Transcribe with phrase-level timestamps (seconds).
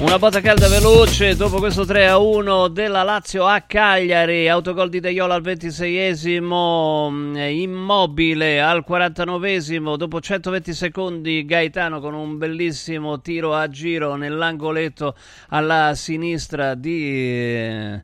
[0.00, 5.00] Una botta calda veloce dopo questo 3 a 1 della Lazio a Cagliari, autogol di
[5.00, 13.56] Deiola al 26esimo, mm, immobile al 49esimo, dopo 120 secondi Gaetano con un bellissimo tiro
[13.56, 15.16] a giro nell'angoletto
[15.48, 18.00] alla sinistra di...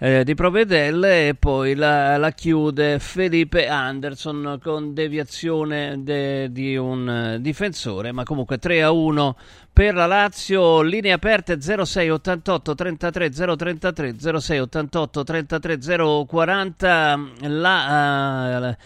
[0.00, 7.08] eh, di Provedel e poi la, la chiude Felipe Anderson con deviazione de- di un
[7.08, 9.36] eh, difensore, ma comunque 3 a 1
[9.72, 15.78] per la Lazio, linee aperte 06 88 33 033 06 88 33
[16.26, 18.76] 040 la, eh,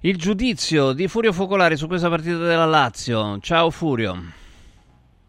[0.00, 3.38] il giudizio di Furio Focolari su questa partita della Lazio.
[3.40, 4.40] Ciao Furio.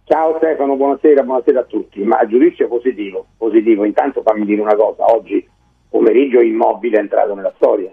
[0.05, 2.01] Ciao Stefano, buonasera, buonasera a tutti.
[2.03, 3.85] Ma a giudizio positivo, positivo.
[3.85, 5.45] Intanto fammi dire una cosa, oggi
[5.89, 7.91] pomeriggio Immobile è entrato nella storia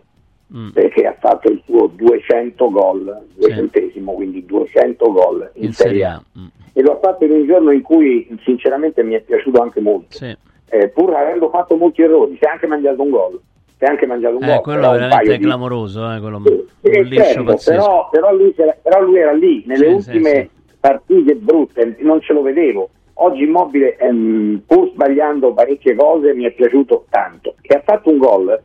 [0.52, 0.70] Mm.
[0.70, 6.20] perché ha fatto il suo 200 gol, duecentesimo, quindi 200 gol in, In Serie A.
[6.36, 6.46] Mm.
[6.72, 10.06] E lo ha fatto in un giorno in cui sinceramente mi è piaciuto anche molto.
[10.16, 10.36] Sì.
[10.70, 13.40] Eh, pur avendo fatto molti errori, si è anche mangiato un gol.
[13.78, 14.60] Si è anche mangiato un Eh, gol.
[14.62, 16.64] quello è veramente paio di- clamoroso, eh, quello Sì,
[17.04, 17.70] sì, certo, pazzesco.
[17.80, 18.52] però, però lui,
[18.82, 20.50] però lui era lì, nelle Sì, ultime sì, sì.
[20.80, 22.90] Partite brutte, non ce lo vedevo.
[23.14, 27.54] Oggi Immobile, ehm, pur sbagliando parecchie cose, mi è piaciuto tanto.
[27.60, 28.58] E ha fatto un gol,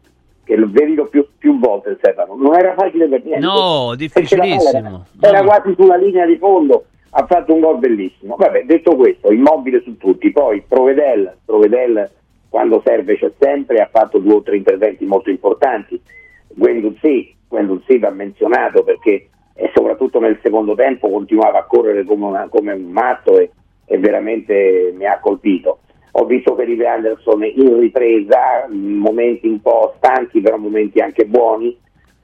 [0.45, 3.45] che lo vedi più, più volte Stefano, non era facile per niente.
[3.45, 5.05] No, difficilissimo.
[5.19, 5.45] Era, era No.
[5.47, 8.35] quasi sulla linea di fondo, ha fatto un gol bellissimo.
[8.37, 10.31] Vabbè, detto questo, Immobile su tutti.
[10.31, 12.09] Poi Provedel, Provedel
[12.49, 15.99] quando serve c'è sempre, ha fatto due o tre interventi molto importanti.
[16.47, 19.27] Guendouzi, Guendouzi va menzionato perché
[19.57, 23.49] e soprattutto nel secondo tempo continuava a correre come, una- come un matto e,
[23.85, 25.79] e veramente mi ha colpito.
[26.17, 31.77] Ho visto Felipe Anderson in ripresa, momenti un po' stanchi, però momenti anche buoni.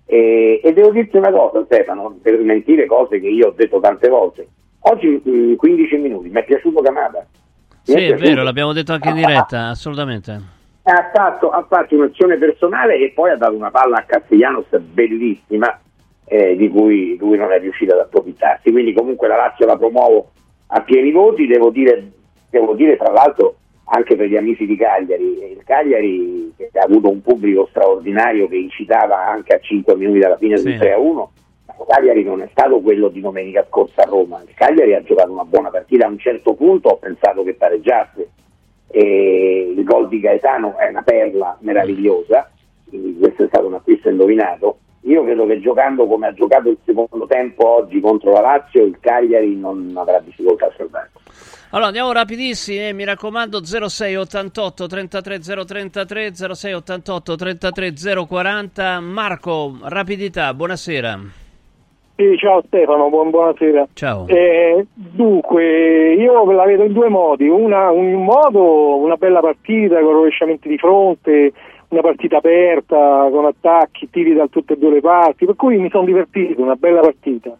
[0.05, 4.07] E, e devo dirti una cosa, Stefano, per smentire cose che io ho detto tante
[4.09, 4.47] volte.
[4.83, 7.19] Oggi in 15 minuti mi è piaciuto Camada.
[7.19, 7.25] Mi
[7.83, 8.29] Sì, è piaciuto.
[8.29, 10.31] vero, l'abbiamo detto anche in diretta, assolutamente.
[10.83, 15.79] Ha fatto, ha fatto un'azione personale e poi ha dato una palla a Castellanos bellissima
[16.33, 18.71] eh, di cui lui non è riuscito ad approfittarsi.
[18.71, 20.31] Quindi comunque la Lazio la promuovo
[20.67, 22.09] a pieni voti, devo dire,
[22.49, 23.55] devo dire tra l'altro
[23.93, 28.55] anche per gli amici di Cagliari, il Cagliari che ha avuto un pubblico straordinario che
[28.55, 30.69] incitava anche a 5 minuti dalla fine Sì.
[30.69, 31.31] del 3 a 1.
[31.67, 35.33] Il Cagliari non è stato quello di domenica scorsa a Roma, il Cagliari ha giocato
[35.33, 38.29] una buona partita, a un certo punto ho pensato che pareggiasse,
[38.87, 42.49] e il gol di Gaetano è una perla meravigliosa,
[42.87, 44.77] quindi questo è stato un acquisto indovinato.
[45.03, 48.97] Io credo che giocando come ha giocato il secondo tempo oggi contro la Lazio, il
[48.99, 51.17] Cagliari non avrà difficoltà a salvarsi.
[51.71, 57.93] Allora andiamo rapidissimi, eh, mi raccomando 06 88 33 033 06 88 33
[58.27, 61.19] 040 Marco, rapidità, buonasera.
[62.17, 63.87] Sì, ciao Stefano, buon- buonasera.
[63.93, 64.27] Ciao.
[64.27, 67.47] Eh, dunque, io la vedo in due modi.
[67.47, 71.53] Una, un modo, una bella partita con rovesciamenti di fronte,
[71.91, 75.89] una partita aperta, con attacchi, tiri da tutte e due le parti, per cui mi
[75.89, 77.55] sono divertito, una bella partita.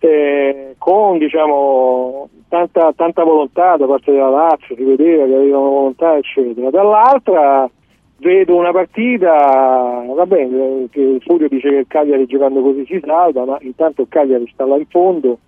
[0.00, 6.16] Eh, con diciamo tanta, tanta volontà da parte della Lazio, si vedeva che avevano volontà,
[6.16, 6.70] eccetera.
[6.70, 7.70] Dall'altra
[8.18, 13.44] vedo una partita, va bene, che Furio dice che il Cagliari giocando così si salva,
[13.44, 15.38] ma intanto il Cagliari sta là in fondo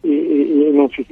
[0.00, 1.06] e, e- e non si,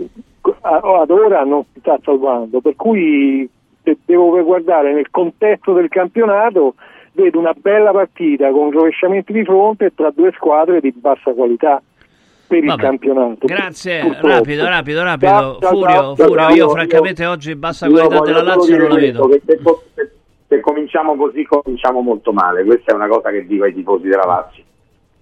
[0.62, 3.48] ad ora non si sta salvando, per cui
[3.82, 6.74] se devo guardare nel contesto del campionato
[7.12, 11.82] vedo una bella partita con rovesciamenti di fronte tra due squadre di bassa qualità
[12.46, 12.82] per il Vabbè.
[12.82, 13.46] campionato.
[13.46, 14.26] Grazie, Purtroppo.
[14.28, 15.58] rapido, rapido, rapido.
[15.60, 18.88] Ciao, Furio, ciao, Furio, ciao, io io- francamente oggi bassa Io qualità della Lazio non
[18.88, 19.30] la vedo.
[19.30, 19.41] se,
[19.94, 20.10] se-
[20.48, 24.24] se cominciamo così cominciamo molto male, questa è una cosa che dico ai tifosi della
[24.26, 24.65] Lazio.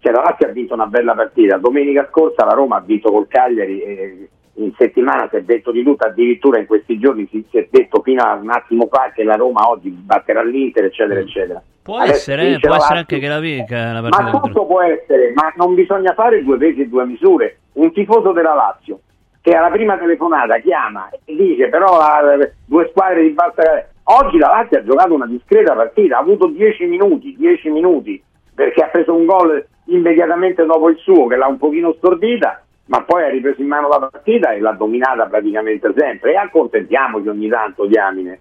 [0.00, 3.26] Cioè, la Lazio ha vinto una bella partita, domenica scorsa la Roma ha vinto col
[3.28, 4.28] Cagliari e
[4.58, 8.02] in settimana si è detto di tutto, addirittura in questi giorni si, si è detto
[8.02, 11.62] fino a un attimo fa che la Roma oggi batterà l'Inter, eccetera, eccetera.
[11.82, 14.66] Può Adesso essere, eh, può essere anche che la vinca la Ma partita contro- tutto
[14.66, 17.58] può essere, ma non bisogna fare due pesi e due misure.
[17.74, 19.00] Un tifoso della Lazio
[19.40, 21.98] che alla prima telefonata chiama e dice però
[22.32, 26.48] eh, due squadre di bassa oggi la Lazio ha giocato una discreta partita, ha avuto
[26.48, 28.22] 10 minuti, 10 minuti
[28.54, 33.02] perché ha preso un gol immediatamente dopo il suo che l'ha un pochino stordita, ma
[33.02, 37.48] poi ha ripreso in mano la partita e l'ha dominata praticamente sempre e accontentiamoci ogni
[37.48, 38.40] tanto diamine.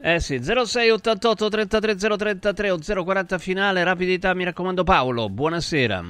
[0.00, 6.02] Eh sì, 0688 33 033 o 040 finale, rapidità, mi raccomando Paolo, buonasera.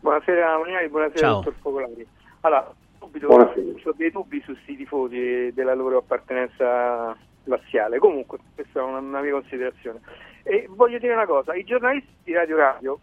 [0.00, 1.34] Buonasera Maniali, buonasera Ciao.
[1.36, 2.06] dottor Focolari.
[2.40, 7.14] Allora, subito ho dei dubbi su questi tifosi della loro appartenenza
[7.44, 7.98] laziale.
[7.98, 10.00] Comunque, questa è una, una mia considerazione.
[10.44, 12.98] E voglio dire una cosa, i giornalisti di Radio Radio,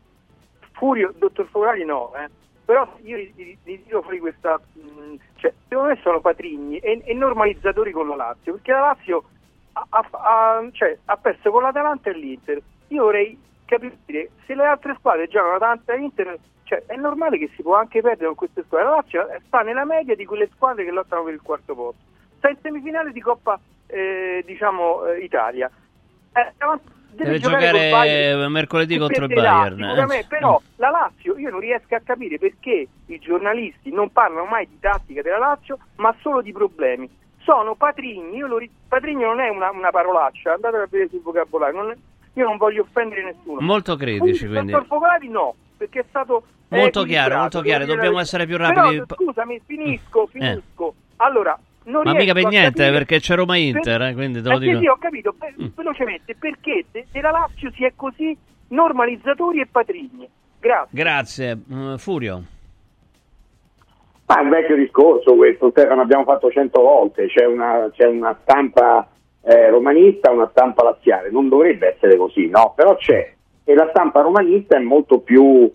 [0.71, 2.29] Furio, dottor Focolari no, eh,
[2.65, 4.59] però io gli tiro fuori questa...
[4.73, 9.23] mh, cioè, secondo me sono patrigni e, e normalizzatori con la Lazio, perché la Lazio
[9.73, 12.61] ha, ha- ha- cioè, ha perso con l'Atalanta e l'Inter.
[12.87, 17.49] Io vorrei capire se le altre squadre giocano Atalanta e Inter, cioè, è normale che
[17.55, 18.87] si può anche perdere con queste squadre.
[18.87, 22.01] La Lazio sta nella media di quelle squadre che lottano per il quarto posto.
[22.37, 25.69] Sta in semifinale di Coppa eh, diciamo, eh, Italia.
[26.33, 28.51] Eh, davanti- Deve giocare giocare Bayern.
[28.51, 29.83] mercoledì contro il carità, Bayern.
[29.83, 29.87] eh.
[29.87, 34.67] sicuramente, però la Lazio io non riesco a capire perché i giornalisti non parlano mai
[34.67, 37.09] di tattica della Lazio, ma solo di problemi.
[37.43, 41.21] Sono patrigni, io lo ri- patrigno non è una, una parolaccia, andate a vedere sul
[41.21, 41.95] vocabolario, non
[42.35, 43.59] io non voglio offendere nessuno.
[43.61, 44.71] Molto critici, quindi.
[44.71, 49.03] dottor Focolari no, perché è stato Molto equilibrato, chiaro, molto chiaro, dobbiamo essere più rapidi.
[49.05, 50.27] Però, scusami, finisco, Eh.
[50.31, 50.95] finisco.
[51.17, 54.59] Allora, non Ma mica per niente, capire- perché c'è Roma-Inter, eh, quindi te lo eh
[54.59, 54.79] dico.
[54.79, 55.65] sì, ho capito, Mm.
[55.75, 58.35] velocemente, perché de- della Lazio si è così
[58.69, 60.27] normalizzatori e patrigni?
[60.59, 60.87] Grazie.
[60.91, 61.59] Grazie.
[61.71, 62.43] Mm, Furio.
[64.25, 68.37] Ma è un vecchio discorso questo, Stefano, abbiamo fatto cento volte, c'è una, c'è una
[68.41, 69.07] stampa
[69.41, 72.71] eh, romanista, una stampa laziale, non dovrebbe essere così, no?
[72.75, 73.33] Però c'è,
[73.65, 75.69] e la stampa romanista è molto più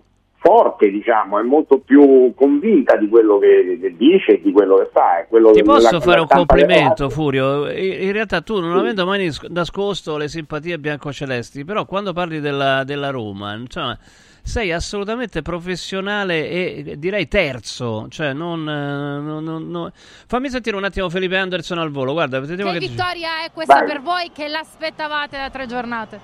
[0.79, 4.89] forte, diciamo, è molto più convinta di quello che, che dice e di quello che
[4.91, 5.19] fa.
[5.19, 7.09] è quello Ti che- posso la- fare un complimento.
[7.09, 7.69] Furio?
[7.69, 13.09] In realtà tu, non avendo mai nascosto le simpatie biancocelesti, però quando parli della, della
[13.09, 13.97] Roma, insomma,
[14.41, 18.07] sei assolutamente professionale e direi terzo.
[18.09, 22.13] Cioè, non, non- non- non- Fammi sentire un attimo Felipe Anderson al volo.
[22.13, 22.79] Guarda, Che che...
[22.79, 23.87] vittoria è questa Vai.
[23.87, 26.19] per voi che l'aspettavate da tre giornate?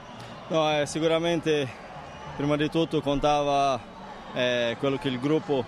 [0.47, 1.67] No, eh, sicuramente
[2.37, 3.79] prima di tutto contava
[4.35, 5.63] eh, quello che il gruppo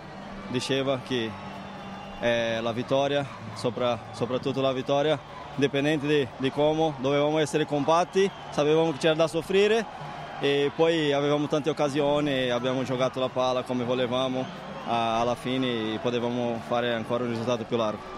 [0.50, 1.32] diceva, che
[2.20, 5.18] è la vittoria, sopra- soprattutto la vittoria,
[5.56, 9.86] indipendente di, di come, dovevamo essere compatti, sapevamo che c'era da soffrire
[10.40, 14.46] e poi avevamo tante occasioni, abbiamo giocato la palla come volevamo,
[14.86, 18.16] alla fine potevamo fare ancora un risultato più largo.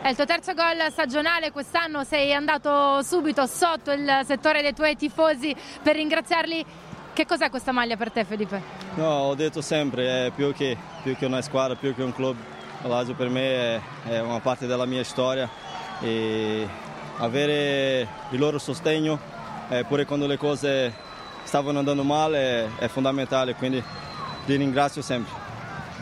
[0.00, 4.96] È il tuo terzo gol stagionale quest'anno, sei andato subito sotto il settore dei tuoi
[4.96, 6.88] tifosi per ringraziarli.
[7.12, 8.62] Che cos'è questa maglia per te Felipe?
[8.94, 12.36] No, ho detto sempre, è più che, più che una squadra, più che un club.
[12.82, 15.48] La Lazio per me è, è una parte della mia storia
[16.00, 16.66] e
[17.18, 19.18] avere il loro sostegno,
[19.68, 20.92] eh, pure quando le cose
[21.42, 23.82] stavano andando male, è fondamentale, quindi
[24.46, 25.39] li ringrazio sempre.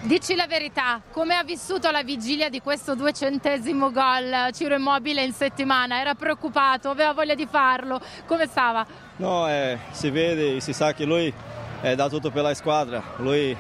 [0.03, 5.33] Dici la verità, come ha vissuto la vigilia di questo duecentesimo gol Ciro Immobile in
[5.33, 5.99] settimana?
[5.99, 8.87] Era preoccupato, aveva voglia di farlo, come stava?
[9.17, 11.33] No, eh, si vede, si sa che lui
[11.81, 13.55] eh, dà tutto per la squadra, lui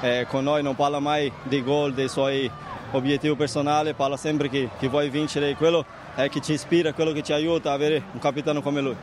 [0.00, 2.50] eh, con noi non parla mai dei gol, dei suoi
[2.90, 5.86] obiettivi personali, parla sempre che, che vuoi vincere, quello
[6.16, 8.96] è che ci ispira, quello che ci aiuta a avere un capitano come lui.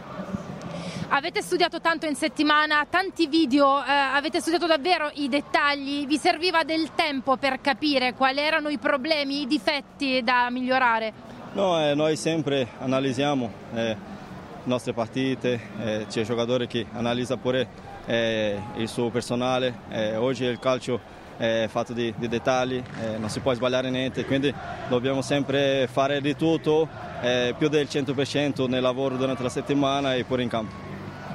[1.14, 6.64] Avete studiato tanto in settimana, tanti video, eh, avete studiato davvero i dettagli, vi serviva
[6.64, 11.12] del tempo per capire quali erano i problemi, i difetti da migliorare?
[11.52, 13.98] No, eh, noi sempre analizziamo eh, le
[14.64, 17.68] nostre partite, eh, c'è un giocatore che analizza pure
[18.06, 23.28] eh, il suo personale, eh, oggi il calcio è fatto di, di dettagli, eh, non
[23.28, 24.54] si può sbagliare niente, quindi
[24.88, 26.88] dobbiamo sempre fare di tutto,
[27.20, 30.91] eh, più del 100% nel lavoro durante la settimana e pure in campo.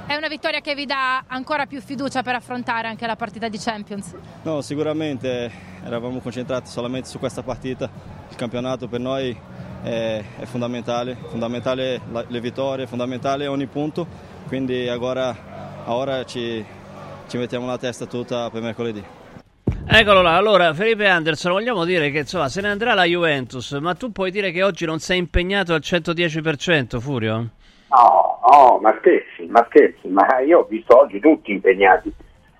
[0.07, 3.57] È una vittoria che vi dà ancora più fiducia per affrontare anche la partita di
[3.57, 4.15] Champions.
[4.43, 5.51] No, sicuramente
[5.83, 7.89] eravamo concentrati solamente su questa partita,
[8.29, 9.37] il campionato per noi
[9.83, 14.07] è, è fondamentale, fondamentale la- le vittorie, fondamentale ogni punto,
[14.47, 15.35] quindi ora,
[15.87, 16.63] ora ci,
[17.27, 19.03] ci mettiamo la testa tutta per mercoledì.
[19.89, 23.93] Eccolo là, allora Felipe Anderson, vogliamo dire che insomma se ne andrà la Juventus, ma
[23.93, 27.49] tu puoi dire che oggi non sei impegnato al 110%, Furio?
[27.89, 32.11] No, no, ma scherzi, ma scherzi, ma io ho visto oggi tutti impegnati,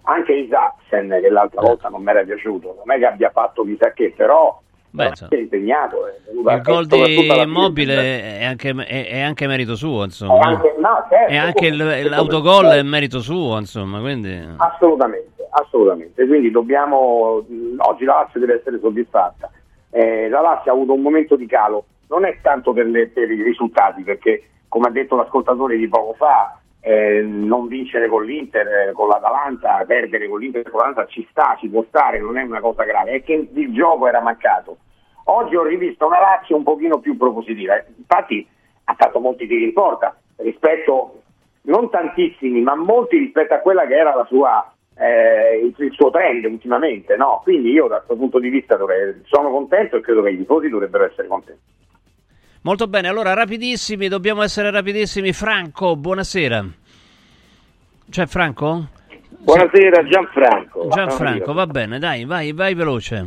[0.04, 3.92] anche Isaacsen che l'altra volta non mi era piaciuto, non è che abbia fatto chissà
[3.92, 4.58] che, però
[4.90, 6.08] Beh, è impegnato.
[6.08, 10.40] È venuta- Il gol di Immobile è anche, è- è anche merito suo, È insomma.
[10.48, 14.40] anche, no, certo, E anche il- come- l'autogol come- è merito suo, insomma, quindi...
[14.56, 16.26] Assolutamente, assolutamente.
[16.26, 17.44] Quindi dobbiamo.
[17.80, 19.52] Oggi la Lazio deve essere soddisfatta.
[19.90, 23.30] Eh, la Lazio ha avuto un momento di calo, non è tanto per, le- per
[23.30, 28.68] i risultati, perché come ha detto l'ascoltatore di poco fa, eh, non vincere con l'Inter,
[28.68, 32.44] eh, con l'Atalanta, perdere con l'Inter con l'Atalanta ci sta, ci può stare, non è
[32.44, 34.78] una cosa grave, è che il gioco era mancato.
[35.26, 38.48] Oggi ho rivisto una Lazio un pochino più propositiva, infatti
[38.86, 41.22] ha fatto molti tiri in porta, rispetto,
[41.64, 46.46] non tantissimi, ma molti rispetto a quella che era la sua, eh, il suo trend
[46.46, 47.18] ultimamente.
[47.18, 47.42] No?
[47.44, 50.70] Quindi io da questo punto di vista dovrei, sono contento e credo che i tifosi
[50.70, 51.62] dovrebbero essere contenti.
[52.62, 55.32] Molto bene, allora rapidissimi, dobbiamo essere rapidissimi.
[55.32, 56.66] Franco, buonasera.
[58.10, 58.88] C'è Franco?
[59.30, 60.88] Buonasera Gianfranco.
[60.90, 63.26] Gianfranco, va bene, dai, vai, vai veloce.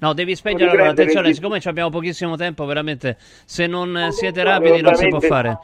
[0.00, 4.94] No, devi spegnere allora, attenzione, siccome abbiamo pochissimo tempo, veramente, se non siete rapidi non
[4.94, 5.58] si può fare.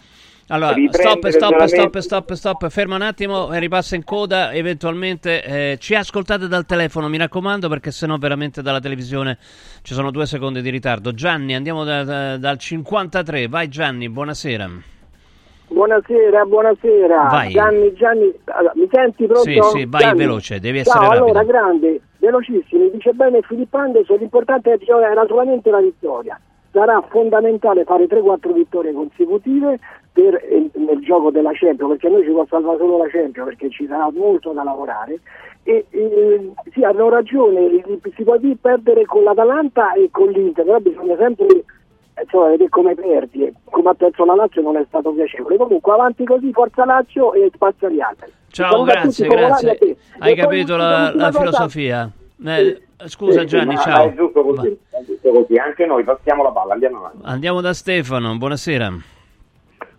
[0.49, 5.77] Allora, stop, stop, stop, stop, stop, ferma un attimo e ripassa in coda, eventualmente eh,
[5.79, 9.39] ci ascoltate dal telefono, mi raccomando, perché sennò veramente dalla televisione
[9.81, 11.15] ci sono due secondi di ritardo.
[11.15, 14.71] Gianni, andiamo da- da- dal 53, vai Gianni, buonasera.
[15.69, 17.23] Buonasera, buonasera.
[17.31, 17.51] Vai.
[17.51, 19.43] Gianni, Gianni, allora, mi senti pronto?
[19.43, 20.19] Sì, sì, vai Gianni?
[20.19, 21.25] veloce, devi essere Ciao, rapido.
[21.25, 24.79] allora, grande, velocissimi, dice bene Filippo Anderson, l'importante è
[25.11, 26.39] era solamente la vittoria.
[26.75, 29.79] Sarà fondamentale fare 3-4 vittorie consecutive
[30.13, 30.43] per,
[30.75, 34.11] nel gioco della Champions, perché noi ci può salvare solo la Champions, perché ci sarà
[34.11, 35.21] molto da lavorare.
[35.63, 37.81] E eh, sì, hanno ragione,
[38.17, 41.47] si può dire perdere con l'Atalanta e con l'Inter, però bisogna sempre
[42.21, 43.55] insomma, vedere come perdi.
[43.71, 45.57] Come ha perso la Lazio non è stato piacevole.
[45.57, 48.33] Comunque avanti così, forza Lazio e spazza gli altri.
[48.49, 49.97] Ciao, grazie, tutti, grazie.
[50.19, 52.11] Hai capito la, la filosofia?
[52.47, 54.05] Eh, scusa Sì, Gianni, ma- ciao.
[54.07, 55.57] ma È giusto così, è giusto così.
[55.57, 57.19] Anche noi passiamo la palla, andiamo avanti.
[57.23, 58.93] Andiamo da Stefano, buonasera.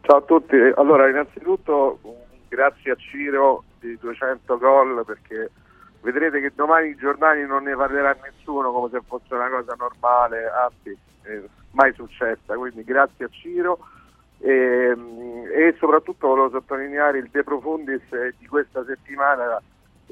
[0.01, 2.13] Ciao a tutti, allora innanzitutto un
[2.47, 5.49] grazie a Ciro di 200 gol perché
[6.01, 10.45] vedrete che domani i giornali non ne parlerà nessuno come se fosse una cosa normale,
[10.47, 13.79] anzi eh, mai successa, quindi grazie a Ciro
[14.37, 14.95] e,
[15.55, 19.59] e soprattutto volevo sottolineare il De Profundis eh, di questa settimana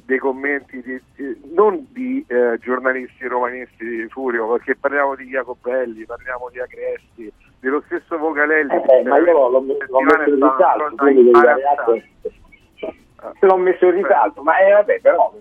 [0.05, 6.05] dei commenti di- di- non di eh, giornalisti romanisti di Furio perché parliamo di Jacobelli,
[6.05, 11.31] parliamo di Agresti, dello stesso Vocalelli Eh, ma io l'ho, l'ho- messo in risalto, quindi
[11.31, 12.01] atto.
[13.39, 15.33] L'ho messo in risalto, ma eh, vabbè, però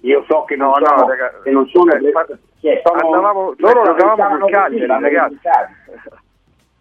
[0.00, 3.84] io so che non No, no, sono, raga, che non sono, eh, sono andavamo- loro
[3.84, 5.38] cioè, giocavamo col Cagliari, ragazzi.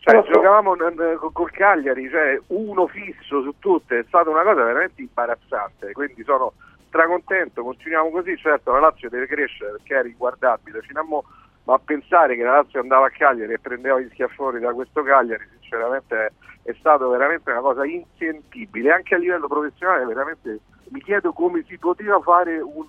[0.07, 0.31] Cioè, so.
[0.31, 5.01] giocavamo eh, col- col Cagliari, cioè uno fisso su tutte, è stata una cosa veramente
[5.01, 6.53] imbarazzante, quindi sono
[6.97, 11.23] stracontento, continuiamo così, certo la Lazio deve crescere perché è riguardabile fino a mo',
[11.65, 15.47] ma pensare che la Lazio andava a Cagliari e prendeva gli schiaffoni da questo Cagliari,
[15.59, 16.31] sinceramente è,
[16.63, 21.77] è stato veramente una cosa insentibile, anche a livello professionale veramente mi chiedo come si
[21.77, 22.87] poteva fare un,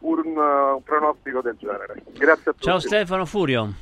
[0.00, 2.02] un, uh, un pronostico del genere.
[2.12, 2.64] Grazie a tutti.
[2.64, 3.72] Ciao Stefano Furio.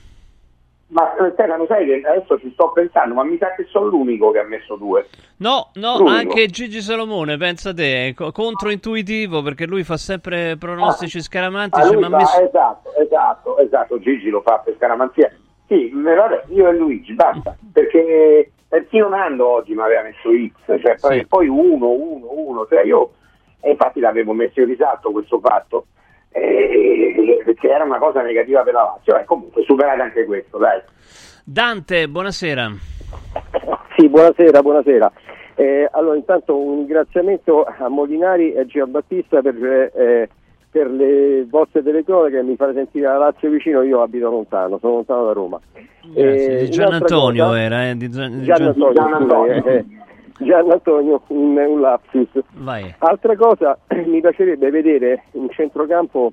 [0.92, 4.30] Ma eh, Stefano, sai che adesso ci sto pensando, ma mi sa che sono l'unico
[4.30, 5.08] che ha messo due.
[5.38, 6.10] No, no, L'unico.
[6.14, 12.10] anche Gigi Salomone, pensa te, controintuitivo perché lui fa sempre pronostici Ah, scaramantici, lui ma
[12.10, 12.40] fa- messo...
[12.42, 15.32] Esatto, esatto, esatto, Gigi lo fa per scaramanzia.
[15.66, 20.96] Sì, vabbè, io e Luigi, basta, perché persino Nando oggi mi aveva messo X, cioè
[21.00, 21.26] poi, Sì.
[21.26, 23.12] poi uno, uno, uno, cioè io,
[23.60, 25.86] e infatti l'avevo messo in risalto questo fatto,
[26.32, 30.80] eh, perché era una cosa negativa per la Lazio, e comunque superate anche questo, dai.
[31.44, 32.70] Dante, buonasera.
[33.96, 35.12] Sì, buonasera, buonasera.
[35.54, 39.54] Eh, allora, intanto un ringraziamento a Molinari e a Giambattista per,
[39.94, 40.28] eh,
[40.70, 44.94] per le vostre telecronache che mi fate sentire la Lazio vicino, io abito lontano, sono
[44.94, 45.60] lontano da Roma.
[46.14, 46.58] Grazie.
[46.60, 49.84] Eh, Di Gian Antonio cosa- era, eh, di Gian- Gian Gian- Antonio, Gian Antonio.
[50.42, 52.28] Gian Antonio, un, un lapsus.
[52.52, 52.94] Vai.
[52.98, 56.32] Altra cosa, mi piacerebbe vedere un centrocampo,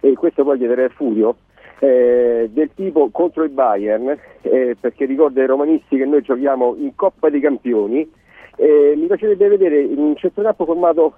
[0.00, 1.36] e questo poi chiederei a Furio,
[1.78, 6.94] eh, del tipo contro il Bayern, eh, perché ricorda ai romanisti che noi giochiamo in
[6.94, 8.08] Coppa dei Campioni,
[8.56, 11.14] eh, mi piacerebbe vedere un centrocampo formato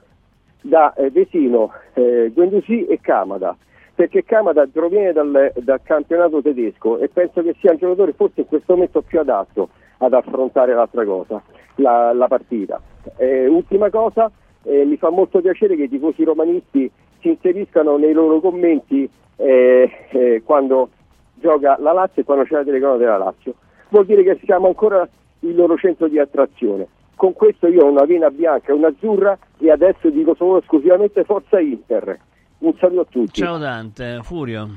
[0.60, 3.56] da eh, Vesino, eh, Guendouzi e Camada,
[3.94, 8.46] perché Camada proviene dal, dal campionato tedesco e penso che sia un giocatore forse in
[8.46, 11.42] questo momento più adatto ad affrontare l'altra cosa,
[11.76, 12.80] la, la partita.
[13.16, 14.30] Eh, ultima cosa,
[14.62, 16.90] eh, mi fa molto piacere che i tifosi romanisti
[17.20, 20.90] si inseriscano nei loro commenti eh, eh, quando
[21.34, 23.54] gioca la Lazio e quando c'è la telecronaca della Lazio.
[23.90, 25.08] Vuol dire che siamo ancora
[25.40, 26.86] il loro centro di attrazione.
[27.14, 31.24] Con questo io ho una vena bianca e una azzurra e adesso dico solo esclusivamente
[31.24, 32.18] Forza Inter.
[32.58, 33.40] Un saluto a tutti.
[33.40, 34.68] Ciao Dante, Furio.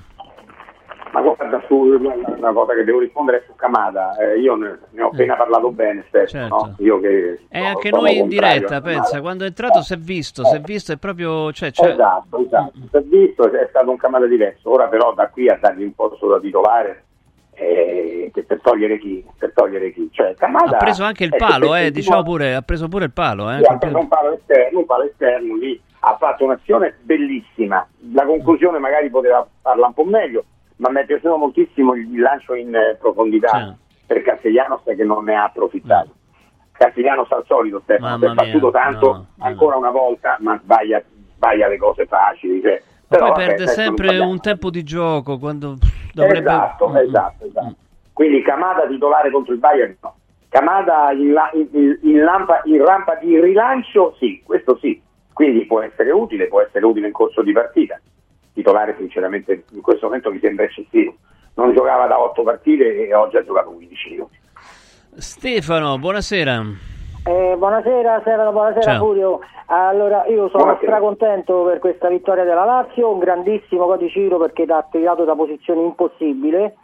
[1.11, 5.01] Ma guarda, su, una cosa che devo rispondere è su Camada, Eh, io ne, ne
[5.01, 6.55] ho appena parlato bene stesso, Certo.
[6.55, 6.75] no?
[6.79, 10.45] io che E sono- anche noi in diretta, pensa, quando è entrato si è visto,
[10.45, 11.51] si è visto, è proprio...
[11.51, 12.71] Cioè, cioè- Esatto, esatto.
[12.89, 14.71] Si è visto, è stato un Camada diverso.
[14.71, 17.03] Ora però da qui a dargli un posto da titolare
[17.53, 19.23] eh, per togliere chi?
[19.37, 20.09] Per togliere chi?
[20.11, 23.57] Cioè, ha preso anche il palo, eh, diciamo pure, ha preso pure il palo, eh.
[23.57, 27.85] Sì, ha preso un palo esterno, un palo esterno lì, ha fatto un'azione bellissima.
[28.13, 30.45] La conclusione magari poteva farla un po' meglio,
[30.81, 34.03] ma mi è piaciuto moltissimo il lancio in eh, profondità Sì.
[34.07, 36.09] per Castellanos che non ne ha approfittato.
[36.71, 39.45] Castigliano sta al solito Stefano, si è battuto tanto no, no.
[39.45, 40.99] ancora una volta, ma sbaglia,
[41.35, 42.59] sbaglia le cose facili.
[42.61, 42.81] Cioè.
[42.81, 45.77] Ma Però, poi vabbè, perde non sempre un tempo di gioco quando
[46.13, 46.39] dovrebbe...
[46.49, 47.75] Esatto, Mm, esatto, esatto.
[48.13, 50.15] Quindi Camada titolare contro il Bayern no.
[50.49, 54.99] Camada in, la- in- in lampa- in rampa di rilancio sì, questo sì.
[55.33, 57.99] Quindi può essere utile, può essere utile in corso di partita.
[58.53, 61.13] Titolare sinceramente in questo momento mi sembra eccessivo.
[61.55, 64.37] Non giocava da 8 partite e oggi ha giocato 15 minuti.
[65.17, 66.61] Stefano, buonasera.
[67.25, 68.99] Eh, buonasera Stefano, buonasera Ciao.
[69.05, 69.39] Furio.
[69.67, 70.91] Allora, io sono Buonasera.
[70.91, 75.81] stracontento per questa vittoria della Lazio, un grandissimo Codiciro perché ti ha tirato da posizione
[75.81, 76.75] impossibile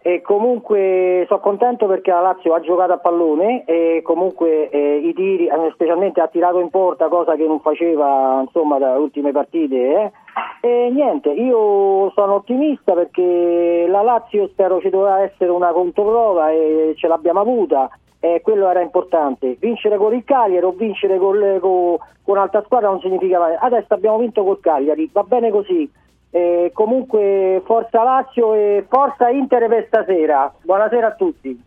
[0.00, 5.12] e comunque sono contento perché la Lazio ha giocato a pallone e comunque eh, i
[5.14, 9.76] tiri, eh, specialmente ha tirato in porta, cosa che non faceva insomma dalle ultime partite.
[9.76, 10.12] eh.
[10.60, 16.94] E niente, io sono ottimista perché la Lazio spero ci doveva essere una controprova e
[16.96, 19.56] ce l'abbiamo avuta e quello era importante.
[19.58, 24.18] Vincere con il Cagliari o vincere col- co- con un'altra squadra non significa Adesso abbiamo
[24.18, 25.90] vinto col Cagliari, va bene così.
[26.30, 30.50] Eh, comunque forza Lazio e forza Inter per stasera.
[30.62, 31.60] Buonasera a tutti.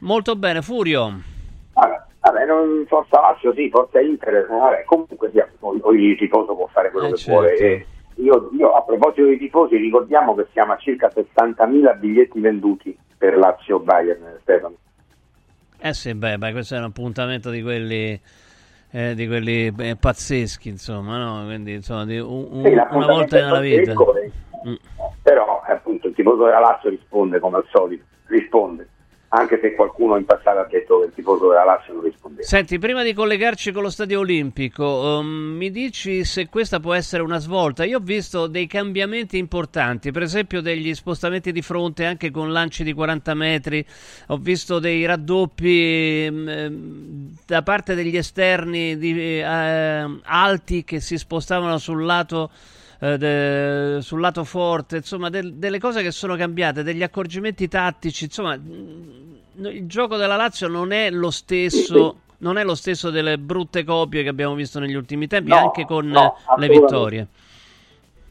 [0.00, 1.31] Molto bene, Furio.
[2.24, 5.44] Vabbè, non, forza Lazio sì, forza Inter, vabbè, comunque sia,
[5.92, 7.32] il tifoso può fare quello Eh, che certo.
[7.40, 7.56] vuole.
[7.56, 7.86] E
[8.16, 13.36] io, io, a proposito dei tifosi ricordiamo che siamo a circa 60.000 biglietti venduti per
[13.36, 14.76] Lazio Bayern, Stefano.
[15.80, 18.20] Eh sì, beh, beh, questo è un appuntamento di quelli,
[18.92, 21.44] eh, di quelli eh, pazzeschi, insomma, no?
[21.46, 23.90] Quindi, insomma, di un- un- Sì, una volta nella vita.
[23.90, 24.30] eh.
[24.68, 24.74] Mm.
[25.22, 28.86] Però eh, appunto il tifoso della Lazio risponde come al solito, risponde,
[29.34, 32.42] anche se qualcuno in passato ha detto che il tifoso della Lazio non rispondeva.
[32.42, 37.22] Senti, prima di collegarci con lo Stadio Olimpico, ehm, mi dici se questa può essere
[37.22, 37.84] una svolta?
[37.84, 42.84] Io ho visto dei cambiamenti importanti, per esempio degli spostamenti di fronte anche con lanci
[42.84, 43.84] di 40 metri,
[44.28, 51.78] ho visto dei raddoppi ehm, da parte degli esterni di, eh, alti che si spostavano
[51.78, 52.50] sul lato
[53.02, 58.24] eh, de- sul lato forte, insomma, del- delle cose che sono cambiate, degli accorgimenti tattici,
[58.24, 62.18] insomma, mh, il gioco della Lazio non è lo stesso.
[62.42, 65.84] Non è lo stesso delle brutte copie che abbiamo visto negli ultimi tempi, No, anche
[65.84, 67.26] con no, le vittorie.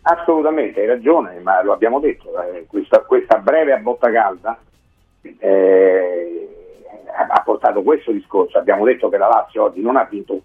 [0.02, 4.60] Assolutamente, hai ragione, ma lo abbiamo detto, eh, questa, questa breve a botta calda
[5.22, 6.50] eh,
[7.30, 8.58] ha portato questo discorso.
[8.58, 10.42] Abbiamo detto che la Lazio oggi non ha vinto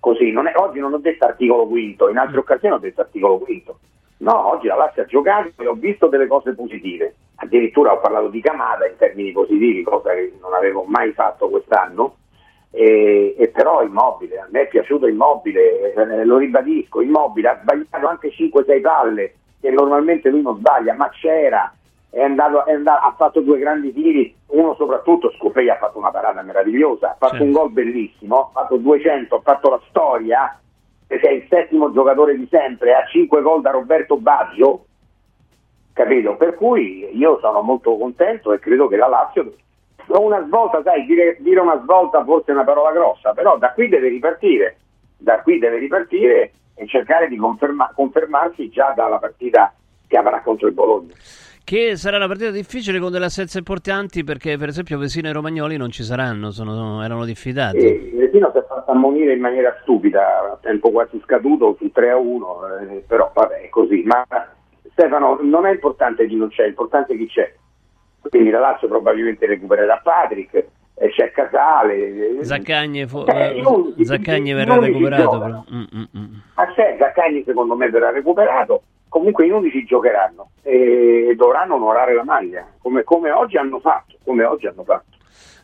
[0.00, 3.38] così, non è- oggi non ho detto articolo quinto, in altre occasioni ho detto articolo
[3.38, 3.78] quinto.
[4.18, 7.14] No, oggi la Lazio ha giocato e ho visto delle cose positive.
[7.36, 12.16] Addirittura ho parlato di Camada in termini positivi, cosa che non avevo mai fatto quest'anno.
[12.70, 18.06] E, e però Immobile, a me è piaciuto Immobile, eh, lo ribadisco, Immobile ha sbagliato
[18.06, 21.72] anche 5-6 palle che normalmente lui non sbaglia, ma c'era,
[22.10, 26.10] è andato, è andato- ha fatto due grandi tiri, uno soprattutto, Scopei ha fatto una
[26.10, 27.44] parata meravigliosa, ha fatto Certo.
[27.44, 30.58] un gol bellissimo, ha fatto 200, ha fatto la storia,
[31.06, 34.86] perché è il settimo giocatore di sempre, ha 5 gol da Roberto Baggio,
[35.92, 36.36] capito?
[36.36, 39.52] Per cui io sono molto contento e credo che la Lazio
[40.08, 43.88] una svolta, sai, dire, dire una svolta forse è una parola grossa, però da qui
[43.88, 44.78] deve ripartire,
[45.16, 49.72] da qui deve ripartire e cercare di conferma- confermarsi già dalla partita
[50.08, 51.12] che avrà contro il Bologna.
[51.62, 55.76] Che sarà una partita difficile con delle assenze importanti perché, per esempio, Vesino e Romagnoli
[55.76, 57.76] non ci saranno, sono- erano diffidati.
[57.78, 60.20] E Vesino si è fatto ammonire in maniera stupida,
[60.52, 62.56] a tempo quasi scaduto sul 3 a 1,
[62.90, 64.02] eh, però vabbè, è così.
[64.04, 64.26] Ma
[64.92, 67.54] Stefano, non è importante chi non c'è, è importante chi c'è.
[68.28, 70.54] Quindi la Lazio probabilmente recupererà Patrick,
[70.94, 72.38] eh, c'è Casale.
[72.40, 73.62] eh, Zaccagni, fo- eh, eh,
[73.94, 75.38] gli verrà recuperato.
[75.38, 75.64] però.
[75.72, 76.34] Mm, mm, mm.
[76.56, 82.24] Ma c'è Zaccagni secondo me verrà recuperato, comunque i 11 giocheranno e dovranno onorare la
[82.24, 85.18] maglia, come, come oggi hanno fatto, come oggi hanno fatto.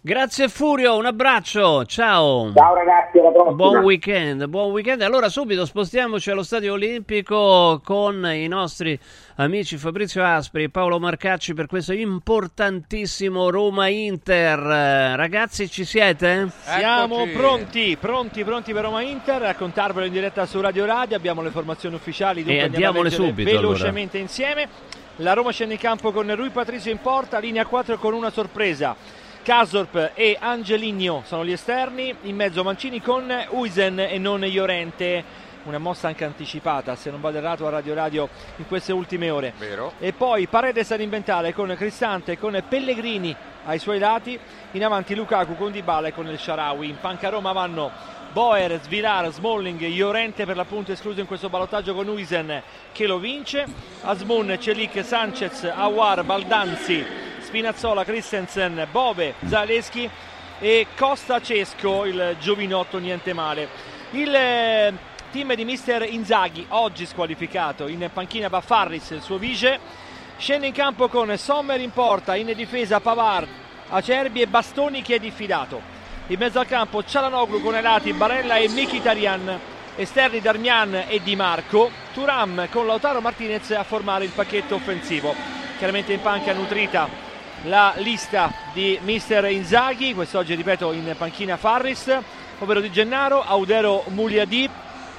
[0.06, 2.52] Grazie Furio, un abbraccio, ciao.
[2.54, 3.56] Ciao ragazzi, alla prossima.
[3.56, 5.02] Buon weekend, buon weekend.
[5.02, 8.96] Allora subito spostiamoci allo Stadio Olimpico con i nostri
[9.34, 14.60] amici Fabrizio Aspri e Paolo Marcacci per questo importantissimo Roma-Inter.
[15.16, 16.52] Ragazzi, ci siete?
[16.60, 17.36] Siamo Eccoci.
[17.36, 21.50] pronti, pronti, pronti per Roma Inter, a raccontarvelo in diretta su Radio Radio, abbiamo le
[21.50, 24.68] formazioni ufficiali, dunque E andiamo a subito, velocemente insieme.
[25.16, 29.24] La Roma scende in campo con Rui Patricio in porta, linea 4 con una sorpresa.
[29.46, 35.22] Kasorp e Angeligno sono gli esterni, in mezzo Mancini con Uisen e non Llorente.
[35.62, 39.52] Una mossa anche anticipata, se non vado errato, a Radio Radio in queste ultime ore.
[39.56, 39.92] Vero?
[40.00, 44.36] E poi Paredes ad inventare con Cristante e con Pellegrini ai suoi lati.
[44.72, 46.88] In avanti Lukaku con Dybala e con il Sharawi.
[46.88, 47.92] In panca Roma vanno
[48.32, 53.64] Boer, Svilar, Smalling, Llorente per l'appunto escluso in questo ballottaggio con Uisen che lo vince.
[54.02, 60.10] Asmun, Celic, Sanchez, Awar, Baldanzi, Spinazzola, Christensen, Bove, Zaleschi.
[60.58, 63.68] e Costa Cesco, il giovinotto niente male.
[64.10, 64.92] Il eh,
[65.30, 69.78] team di mister Inzaghi, oggi squalificato, in panchina va Farris, il suo vice,
[70.38, 73.48] scende in campo con Sommer in porta, in difesa Pavard,
[73.90, 75.80] Acerbi e Bastoni che è diffidato.
[76.26, 79.60] In mezzo al campo Cialanoglu con Elati, Barella e Mkhitaryan,
[79.94, 85.32] esterni Darmian e Di Marco, Turam con Lautaro Martinez a formare il pacchetto offensivo.
[85.78, 87.25] Chiaramente in panca nutrita
[87.62, 92.16] la lista di mister Inzaghi, quest'oggi ripeto in panchina Farris,
[92.58, 94.68] ovvero Di Gennaro, Audero Muliadi,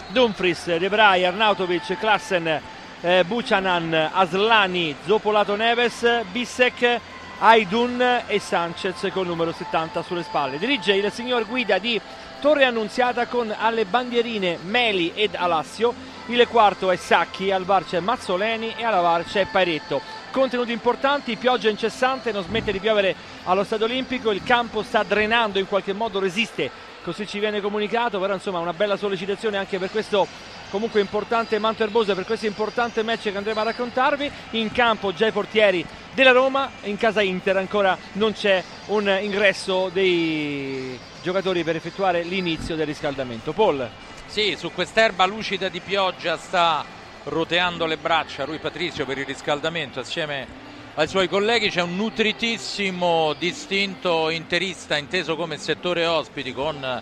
[0.07, 2.61] Dumfries, Debray, Arnautovic, Klassen,
[3.01, 6.99] eh, Buchanan, Aslani, Zopolato Neves, Bissek,
[7.39, 10.57] Aidun e Sanchez con il numero 70 sulle spalle.
[10.57, 11.99] Dirige il signor guida di
[12.39, 15.93] Torre Annunziata con alle bandierine Meli ed Alassio.
[16.27, 20.16] Il quarto è Sacchi, al bar c'è Mazzoleni e alla VAR c'è Pairetto.
[20.37, 25.57] Contenuti importanti, pioggia incessante, non smette di piovere allo Stadio Olimpico, il campo sta drenando
[25.57, 26.69] in qualche modo, resiste,
[27.01, 30.27] così ci viene comunicato, però insomma una bella sollecitazione anche per questo
[30.69, 34.31] comunque importante manto erboso per questo importante match che andremo a raccontarvi.
[34.51, 39.89] In campo già i portieri della Roma, in casa Inter ancora non c'è un ingresso
[39.91, 43.53] dei giocatori per effettuare l'inizio del riscaldamento.
[43.53, 43.89] Paul.
[44.27, 46.85] Sì, su quest'erba lucida di pioggia sta
[47.27, 50.47] roteando le braccia Rui Patrizio per il riscaldamento assieme
[50.95, 57.01] ai suoi colleghi c'è un nutritissimo distinto interista inteso come settore ospiti con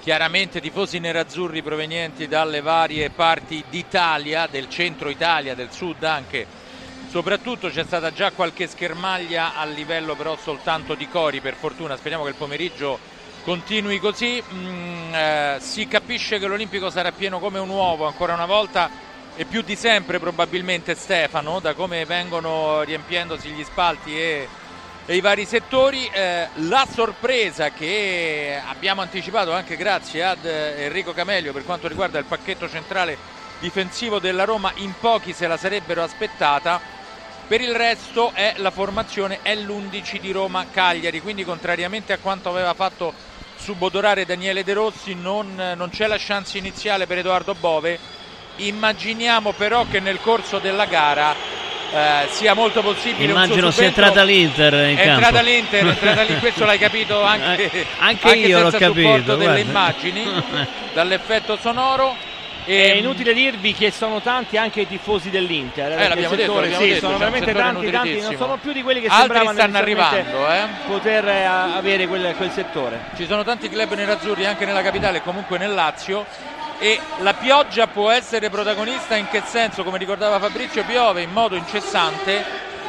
[0.00, 6.44] chiaramente tifosi nerazzurri provenienti dalle varie parti d'Italia, del centro Italia, del sud anche.
[7.08, 12.24] Soprattutto c'è stata già qualche schermaglia a livello però soltanto di cori, per fortuna speriamo
[12.24, 12.98] che il pomeriggio
[13.44, 14.42] continui così.
[14.52, 19.44] Mm, eh, si capisce che l'Olimpico sarà pieno come un uovo ancora una volta e
[19.44, 24.48] più di sempre probabilmente Stefano, da come vengono riempiendosi gli spalti e
[25.04, 26.08] e i vari settori.
[26.12, 32.18] Eh, la sorpresa che abbiamo anticipato anche grazie ad eh, Enrico Camelio per quanto riguarda
[32.18, 36.80] il pacchetto centrale difensivo della Roma, in pochi se la sarebbero aspettata.
[37.46, 42.48] Per il resto è la formazione è l'11 di Roma Cagliari, quindi contrariamente a quanto
[42.48, 43.12] aveva fatto
[43.56, 47.98] subodorare Daniele De Rossi non, non c'è la chance iniziale per Edoardo Bove.
[48.56, 51.34] Immaginiamo però che nel corso della gara
[51.92, 53.30] eh, sia molto possibile.
[53.30, 55.10] Immagino sia entrata l'Inter in è campo.
[55.24, 59.00] entrata l'Inter, è entrata lì, questo l'hai capito anche, Eh, anche io l'ho senza capito,
[59.08, 59.70] supporto delle guarda.
[59.70, 60.44] immagini,
[60.92, 62.30] dall'effetto sonoro.
[62.64, 65.86] È E, inutile dirvi che sono tanti anche i tifosi dell'Inter.
[65.90, 68.72] Eh, perché l'abbiamo detto, settore, l'abbiamo sì, detto, sono veramente tanti, tanti, non sono più
[68.72, 70.66] di quelli che Altri sembravano stanno arrivando, eh.
[70.86, 73.00] poter eh, avere quel, quel settore.
[73.16, 76.24] Ci sono tanti club nerazzurri anche nella capitale e comunque nel Lazio
[76.82, 79.84] e la pioggia può essere protagonista in che senso?
[79.84, 82.44] Come ricordava Fabrizio, piove in modo incessante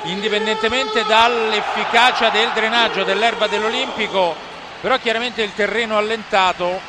[0.06, 4.36] indipendentemente dall'efficacia del drenaggio dell'erba dell'Olimpico,
[4.82, 6.82] però chiaramente il terreno allentato,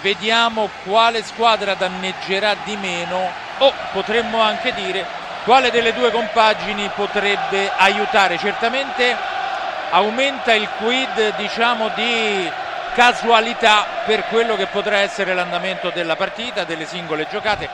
[0.00, 5.06] vediamo quale squadra danneggerà di meno o potremmo anche dire
[5.44, 8.38] quale delle due compagini potrebbe aiutare.
[8.38, 9.14] Certamente
[9.90, 12.50] aumenta il quid diciamo di
[12.98, 17.68] casualità per quello che potrà essere l'andamento della partita, delle singole giocate,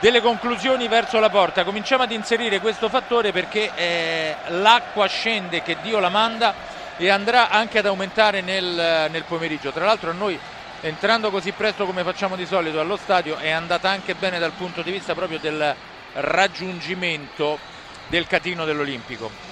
[0.00, 1.64] delle conclusioni verso la porta.
[1.64, 6.54] Cominciamo ad inserire questo fattore perché eh, l'acqua scende che Dio la manda
[6.96, 9.70] e andrà anche ad aumentare nel, nel pomeriggio.
[9.70, 10.40] Tra l'altro a noi
[10.80, 14.80] entrando così presto come facciamo di solito allo stadio è andata anche bene dal punto
[14.80, 15.74] di vista proprio del
[16.14, 17.58] raggiungimento
[18.06, 19.49] del catino dell'Olimpico.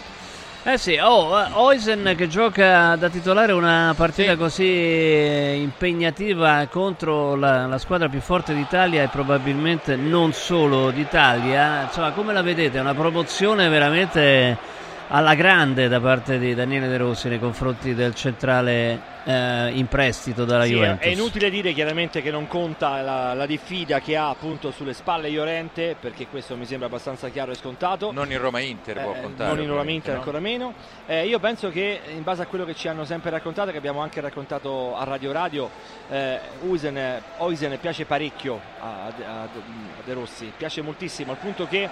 [0.64, 4.37] Eh sì, oh, eh, Oisen che gioca da titolare una partita Sì.
[4.37, 11.83] così impegnativa contro la, la squadra più forte d'Italia e probabilmente non solo d'Italia.
[11.85, 12.77] Insomma, come la vedete?
[12.77, 14.59] È una promozione veramente
[15.09, 20.47] alla grande da parte di Daniele De Rossi nei confronti del centrale eh, in prestito
[20.47, 21.05] dalla Sì, Juventus.
[21.07, 25.29] è inutile dire chiaramente che non conta la, la diffida che ha appunto sulle spalle
[25.29, 28.11] Llorente, perché questo mi sembra abbastanza chiaro e scontato.
[28.11, 29.55] Non in Roma-Inter può Eh, contare.
[29.55, 30.19] non in Roma Inter no?
[30.21, 30.73] ancora meno.
[31.07, 34.01] Eh, io penso che in base a quello che ci hanno sempre raccontato, che abbiamo
[34.01, 35.71] anche raccontato a Radio Radio,
[36.09, 39.49] eh, Uisen, Oisen piace parecchio a, a- a
[40.05, 41.87] De Rossi, piace moltissimo, al punto che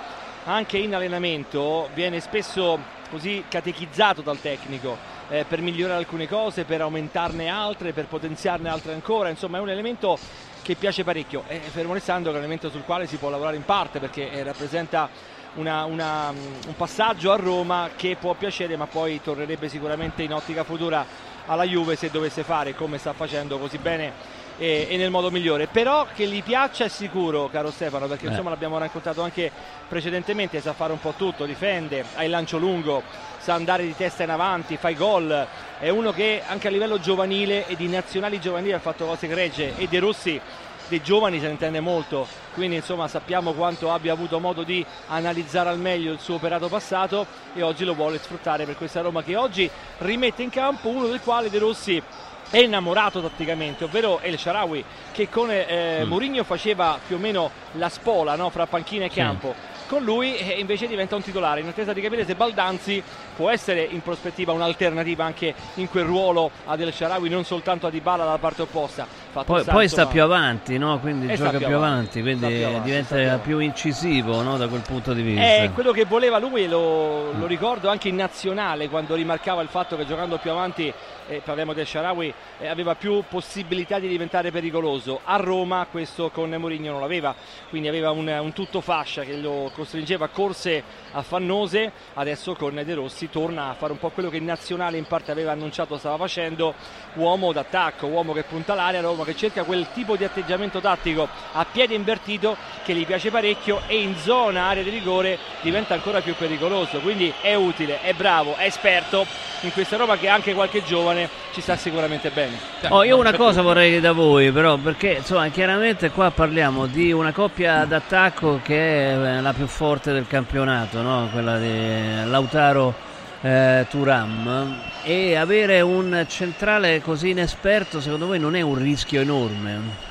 [0.44, 2.79] anche in allenamento viene spesso
[3.11, 4.96] così catechizzato dal tecnico
[5.28, 9.70] eh, per migliorare alcune cose, per aumentarne altre, per potenziarne altre ancora, insomma è un
[9.70, 10.18] elemento
[10.62, 13.56] che piace parecchio, e fermo restando che è un elemento sul quale si può lavorare
[13.56, 15.08] in parte perché eh, rappresenta
[15.54, 20.64] una- una- un passaggio a Roma che può piacere ma poi tornerebbe sicuramente in ottica
[20.64, 21.06] futura
[21.46, 25.66] alla Juve se dovesse fare come sta facendo così bene e, e nel modo migliore.
[25.66, 28.31] Però che gli piaccia è sicuro, caro Stefano, perché Eh.
[28.31, 29.51] insomma l'abbiamo raccontato anche
[29.88, 33.03] precedentemente, sa fare un po' tutto, difende, ha il lancio lungo,
[33.38, 35.47] sa andare di testa in avanti, fa i gol,
[35.79, 39.75] è uno che anche a livello giovanile e di nazionali giovanili ha fatto cose egregie
[39.77, 40.40] e De Rossi
[40.88, 45.69] dei giovani se ne intende molto, quindi insomma sappiamo quanto abbia avuto modo di analizzare
[45.69, 49.35] al meglio il suo operato passato e oggi lo vuole sfruttare per questa Roma che
[49.35, 52.01] oggi rimette in campo uno del quale De Rossi
[52.50, 56.09] è innamorato tatticamente, ovvero El Sharawi che con eh, Mm.
[56.09, 59.54] Mourinho faceva più o meno la spola no, fra panchina e campo.
[59.87, 63.02] Con lui eh, invece diventa un titolare, in attesa di capire se Baldanzi
[63.37, 67.90] può essere in prospettiva un'alternativa anche in quel ruolo ad El Sharawi, non soltanto a
[67.90, 69.06] Dybala dalla parte opposta.
[69.44, 70.99] Poi, sta, poi sta insomma, più avanti, no?
[71.01, 74.57] quindi E sta gioca più più avanti, avanti, quindi più avanti, diventa più incisivo no?
[74.57, 75.42] da quel punto di vista.
[75.42, 77.40] È quello che voleva lui lo, Mm.
[77.40, 80.92] lo ricordo anche in nazionale quando rimarcava il fatto che giocando più avanti,
[81.29, 85.20] eh, parliamo del Sharawi, eh, aveva più possibilità di diventare pericoloso.
[85.25, 87.35] A Roma questo con Mourinho non l'aveva,
[87.68, 91.92] quindi aveva un, un tutto fascia che lo costringeva a corse affannose.
[92.14, 95.31] Adesso con De Rossi torna a fare un po' quello che in nazionale in parte
[95.31, 96.75] aveva annunciato stava facendo,
[97.14, 101.66] uomo d'attacco, uomo che punta l'area, uomo che cerca quel tipo di atteggiamento tattico a
[101.70, 106.34] piede invertito che gli piace parecchio e in zona area di rigore diventa ancora più
[106.34, 107.00] pericoloso.
[107.00, 109.26] Quindi è utile, è bravo, è esperto
[109.62, 112.58] in questa roba che anche qualche giovane ci sta sicuramente bene.
[112.88, 117.32] Oh, io una cosa vorrei da voi, però, perché insomma, chiaramente qua parliamo di una
[117.32, 121.28] coppia d'attacco che è la più forte del campionato, no?
[121.32, 124.75] quella di Lautaro eh, Turam.
[125.05, 130.05] E avere un centrale così inesperto, secondo voi, non è un rischio enorme?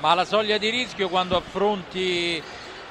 [0.00, 2.42] Ma la soglia di rischio quando affronti eh,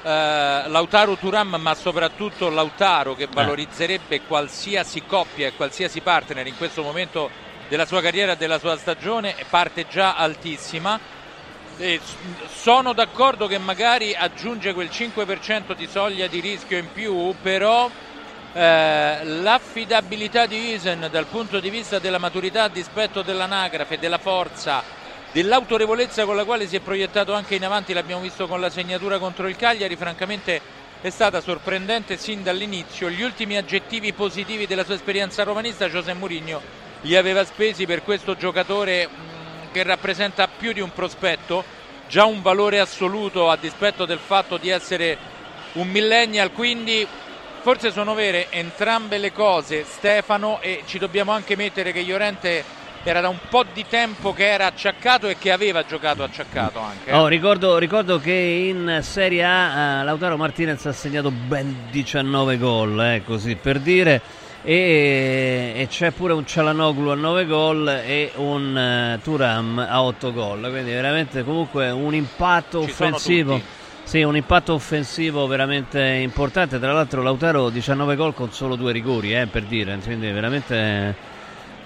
[0.02, 7.30] Lautaro Turam, ma soprattutto Lautaro che valorizzerebbe qualsiasi coppia e qualsiasi partner in questo momento
[7.68, 10.98] della sua carriera e della sua stagione, parte già altissima.
[11.78, 12.16] E s-
[12.48, 17.90] sono d'accordo che magari aggiunge quel 5% di soglia di rischio in più, però
[18.52, 24.82] eh, l'affidabilità di Isen dal punto di vista della maturità a dispetto dell'anagrafe, della forza,
[25.32, 29.18] dell'autorevolezza con la quale si è proiettato anche in avanti, l'abbiamo visto con la segnatura
[29.18, 30.60] contro il Cagliari, francamente
[31.00, 33.08] è stata sorprendente sin dall'inizio.
[33.08, 36.60] Gli ultimi aggettivi positivi della sua esperienza romanista José Mourinho
[37.02, 41.64] li aveva spesi per questo giocatore mh, che rappresenta più di un prospetto,
[42.08, 45.16] già un valore assoluto a dispetto del fatto di essere
[45.74, 47.06] un millennial, quindi
[47.60, 52.64] forse sono vere entrambe le cose Stefano e ci dobbiamo anche mettere che Llorente
[53.02, 57.10] era da un po' di tempo che era acciaccato e che aveva giocato acciaccato anche.
[57.10, 57.14] eh.
[57.14, 63.00] Oh, ricordo, ricordo che in Serie A eh, Lautaro Martinez ha segnato ben 19 gol,
[63.00, 64.20] eh, così per dire,
[64.62, 70.32] e, e c'è pure un Cialanoglu a 9 gol e un eh, Turam a 8
[70.32, 73.78] gol, quindi veramente comunque un impatto Ci offensivo.
[74.10, 76.80] Sì, un impatto offensivo veramente importante.
[76.80, 81.14] Tra l'altro Lautaro 19 gol con solo due rigori, eh, per dire, quindi veramente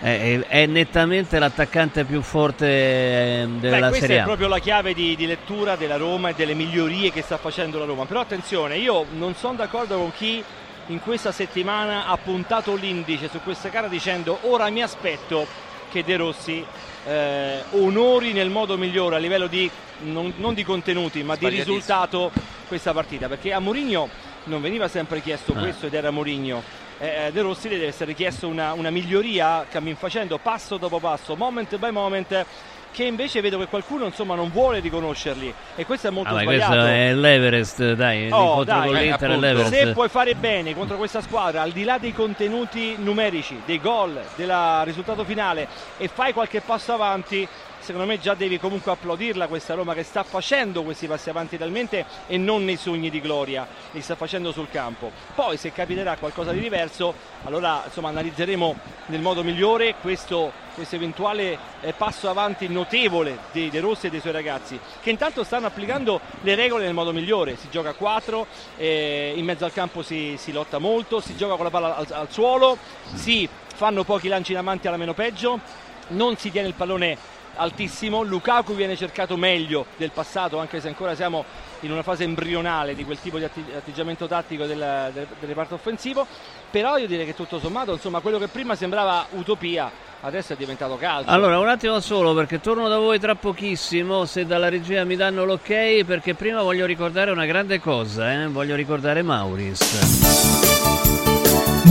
[0.01, 4.25] è, è- è nettamente l'attaccante più forte eh, Beh, della questa Serie è A.
[4.25, 7.85] proprio la chiave di, di lettura della Roma e delle migliorie che sta facendo la
[7.85, 8.07] Roma.
[8.07, 10.43] Però attenzione, io non sono d'accordo con chi
[10.87, 15.47] in questa settimana ha puntato l'indice su questa gara dicendo ora mi aspetto
[15.91, 16.65] che De Rossi
[17.07, 22.31] eh, onori nel modo migliore a livello di non, non di contenuti ma di risultato
[22.67, 23.29] questa partita.
[23.29, 24.09] Perché a Mourinho
[24.45, 25.59] non veniva sempre chiesto Eh.
[25.61, 26.63] questo ed era Mourinho.
[26.99, 31.35] Eh, De Rossi le deve essere chiesto una, una miglioria cammin facendo passo dopo passo
[31.35, 32.47] moment by moment
[32.95, 35.53] che invece vedo che qualcuno insomma non vuole riconoscerli.
[35.75, 36.71] E questo è molto Ah, sbagliato.
[36.73, 41.63] questo è l'Everest, dai, Oh, dai, con eh, se puoi fare bene contro questa squadra,
[41.63, 44.55] al di là dei contenuti numerici, dei gol, del
[44.85, 47.47] risultato finale e fai qualche passo avanti,
[47.85, 52.07] secondo me già devi comunque applaudirla questa Roma che sta facendo questi passi avanti talmente
[52.27, 55.13] e non nei sogni di gloria, li sta facendo sul campo.
[55.35, 57.13] Poi se capiterà qualcosa di diverso,
[57.45, 63.81] allora insomma analizzeremo nel modo migliore questo, questo eventuale eh, passo avanti notevole di De
[63.81, 67.69] Rossi e dei suoi ragazzi, che intanto stanno applicando le regole nel modo migliore, si
[67.71, 68.47] gioca a 4,
[68.79, 72.07] eh, in mezzo al campo si, si lotta molto, si gioca con la palla al,
[72.09, 72.79] al suolo,
[73.13, 75.61] si fanno pochi lanci in avanti alla meno peggio,
[76.09, 81.15] non si tiene il pallone altissimo, Lukaku viene cercato meglio del passato anche se ancora
[81.15, 81.45] siamo
[81.81, 84.79] in una fase embrionale di quel tipo di atteggiamento tattico del,
[85.13, 86.27] del- del reparto offensivo,
[86.71, 89.91] però io direi che tutto sommato insomma quello che prima sembrava utopia
[90.23, 91.31] adesso è diventato calcio.
[91.31, 95.45] Allora, un attimo solo perché torno da voi tra pochissimo, se dalla regia mi danno
[95.45, 98.47] l'ok, perché prima voglio ricordare una grande cosa, eh?
[98.49, 101.34] voglio ricordare Mauris.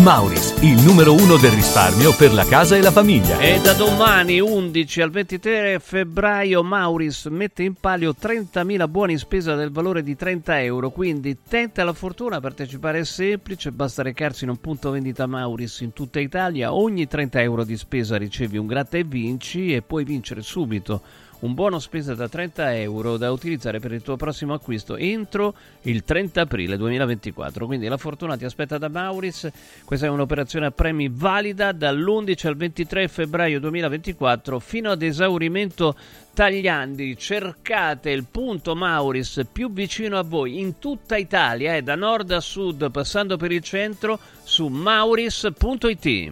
[0.01, 3.37] Mauris, il numero uno del risparmio per la casa e la famiglia.
[3.37, 9.71] E da domani 11 al 23 febbraio Mauris mette in palio 30.000 buoni spesa del
[9.71, 14.59] valore di 30 euro, quindi tenta la fortuna, partecipare è semplice, basta recarsi in un
[14.59, 19.03] punto vendita Mauris in tutta Italia, ogni 30 euro di spesa ricevi un gratta e
[19.03, 21.01] vinci e puoi vincere subito
[21.43, 26.03] un buono spesa da 30 euro da utilizzare per il tuo prossimo acquisto entro il
[26.03, 27.65] 30 aprile 2024.
[27.65, 29.49] Quindi la fortuna ti aspetta da Mauris.
[29.83, 35.95] Questa è un'operazione a premi valida dall'11 al 23 febbraio 2024 fino ad esaurimento
[36.33, 37.17] tagliandi.
[37.17, 42.39] Cercate il punto Mauris più vicino a voi in tutta Italia, eh, da nord a
[42.39, 46.31] sud, passando per il centro, su mauris.it.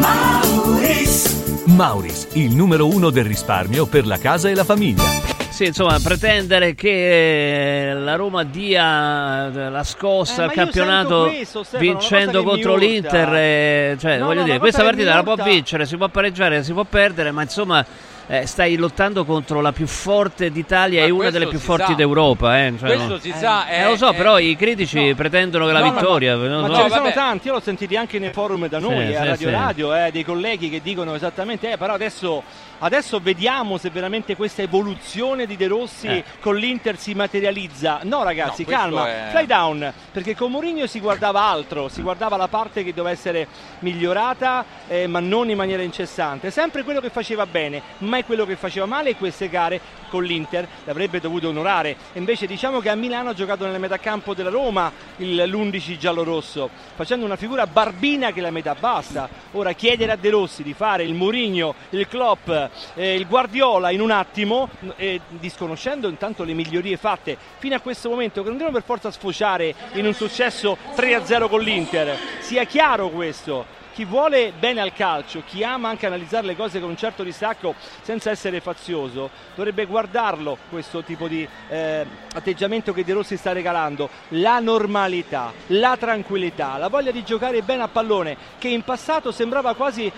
[0.00, 1.43] Mauris.
[1.66, 5.02] Mauris, il numero uno del risparmio per la casa e la famiglia.
[5.48, 11.62] Sì, insomma, pretendere che eh, la Roma dia eh, la scossa Eh, al campionato questo,
[11.62, 15.86] Stefano, vincendo contro l'Inter, eh, cioè, No, voglio no, dire, questa partita la può vincere,
[15.86, 17.84] si può pareggiare, si può perdere, ma insomma
[18.26, 21.94] eh, stai lottando contro la più forte d'Italia Ma e una delle più forti sa.
[21.94, 22.58] d'Europa.
[22.64, 23.18] Eh, cioè, Questo no.
[23.18, 26.36] si sa, Eh, lo so, però i critici pretendono che la No, ma- vittoria.
[26.36, 26.82] Ma, ce so.
[26.84, 29.26] ne sono tanti, io l'ho sentiti anche nei forum da noi, Sì, eh, a sì,
[29.26, 29.54] Radio sì.
[29.54, 32.42] Radio, eh, dei colleghi che dicono esattamente, eh, però adesso,
[32.84, 36.24] adesso vediamo se veramente questa evoluzione di De Rossi Eh.
[36.40, 38.00] con l'Inter si materializza.
[38.02, 42.36] No ragazzi, No, calma, è- fly down, perché con Mourinho si guardava altro, si guardava
[42.36, 43.48] la parte che doveva essere
[43.80, 46.50] migliorata, eh, ma non in maniera incessante.
[46.50, 50.66] Sempre quello che faceva bene, mai quello che faceva male e queste gare con l'Inter
[50.84, 51.96] l'avrebbe dovuto onorare.
[52.14, 57.24] Invece diciamo che a Milano ha giocato nel metacampo della Roma il- l'11 giallo-rosso, facendo
[57.24, 59.28] una figura barbina che la metà basta.
[59.52, 62.50] Ora chiedere a De Rossi di fare il Mourinho, il Klopp,
[62.94, 68.08] eh, il Guardiola in un attimo, eh, disconoscendo intanto le migliorie fatte fino a questo
[68.08, 72.16] momento, che non devono per forza sfociare in un successo 3-0 con l'Inter.
[72.40, 73.82] Sia chiaro questo.
[73.94, 77.76] Chi vuole bene al calcio, chi ama anche analizzare le cose con un certo distacco
[78.02, 84.08] senza essere fazioso, dovrebbe guardarlo questo tipo di eh, atteggiamento che De Rossi sta regalando.
[84.30, 89.74] La normalità, la tranquillità, la voglia di giocare bene a pallone, che in passato sembrava
[89.74, 90.10] quasi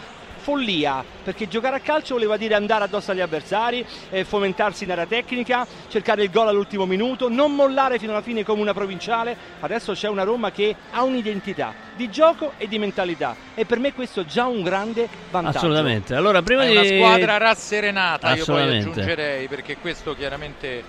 [0.47, 5.05] follia, perché giocare a calcio voleva dire andare addosso agli avversari, eh, fomentarsi in area
[5.05, 9.37] tecnica, cercare il gol all'ultimo minuto, non mollare fino alla fine come una provinciale.
[9.59, 13.93] Adesso c'è una Roma che ha un'identità di gioco e di mentalità e per me
[13.93, 15.57] questo è già un grande vantaggio.
[15.57, 16.15] Assolutamente.
[16.15, 20.85] Allora, prima è di una squadra rasserenata, io poi aggiungerei, perché questo chiaramente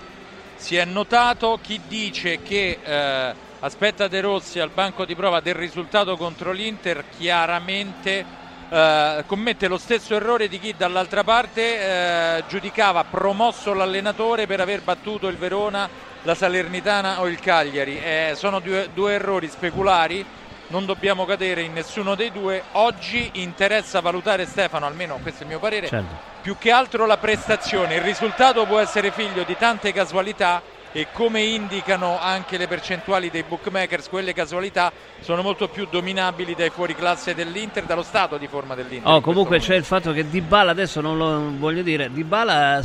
[0.54, 1.58] si è notato.
[1.60, 7.02] Chi dice che eh, aspetta De Rossi al banco di prova del risultato contro l'Inter,
[7.18, 8.37] chiaramente
[8.70, 14.82] eh, commette lo stesso errore di chi dall'altra parte eh, giudicava promosso l'allenatore per aver
[14.82, 15.88] battuto il Verona,
[16.22, 17.98] la Salernitana o il Cagliari.
[17.98, 20.24] Eh, sono due, due errori speculari.
[20.70, 22.62] Non dobbiamo cadere in nessuno dei due.
[22.72, 26.14] Oggi interessa valutare Stefano, almeno questo è il mio parere, Certo.
[26.42, 27.94] più che altro la prestazione.
[27.94, 30.60] Il risultato può essere figlio di tante casualità
[30.92, 36.70] e come indicano anche le percentuali dei bookmakers, quelle casualità sono molto più dominabili dai
[36.70, 39.12] fuoriclasse dell'Inter, dallo stato di forma dell'Inter.
[39.12, 42.82] Oh, comunque c'è il fatto che Dybala adesso non lo voglio dire, Dybala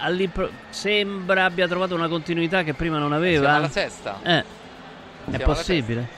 [0.00, 3.42] all'impro- sembra abbia trovato una continuità che prima non aveva.
[3.42, 4.18] Siamo alla sesta.
[4.22, 4.38] Eh.
[4.38, 4.44] È
[5.28, 6.08] Siamo alla possibile?